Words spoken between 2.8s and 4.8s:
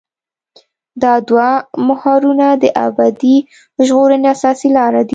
ابدي ژغورنې اساسي